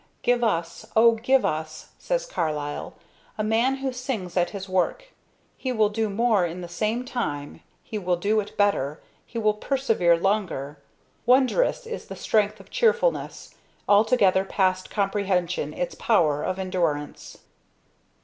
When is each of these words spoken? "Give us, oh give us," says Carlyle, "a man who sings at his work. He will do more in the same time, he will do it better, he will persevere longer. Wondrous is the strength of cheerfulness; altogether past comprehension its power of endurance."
"Give 0.23 0.43
us, 0.43 0.83
oh 0.95 1.11
give 1.11 1.45
us," 1.45 1.89
says 1.99 2.25
Carlyle, 2.25 2.95
"a 3.37 3.43
man 3.43 3.75
who 3.75 3.93
sings 3.93 4.35
at 4.35 4.49
his 4.49 4.67
work. 4.67 5.13
He 5.57 5.71
will 5.71 5.89
do 5.89 6.09
more 6.09 6.43
in 6.43 6.61
the 6.61 6.67
same 6.67 7.05
time, 7.05 7.61
he 7.83 7.99
will 7.99 8.15
do 8.15 8.39
it 8.39 8.57
better, 8.57 8.99
he 9.27 9.37
will 9.37 9.53
persevere 9.53 10.17
longer. 10.17 10.79
Wondrous 11.27 11.85
is 11.85 12.07
the 12.07 12.15
strength 12.15 12.59
of 12.59 12.71
cheerfulness; 12.71 13.53
altogether 13.87 14.43
past 14.43 14.89
comprehension 14.89 15.71
its 15.71 15.93
power 15.93 16.41
of 16.41 16.57
endurance." 16.57 17.37